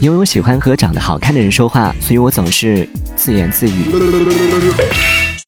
[0.00, 3.84] 因为我喜欢和长得好看的人说话，所以我总是自言自语。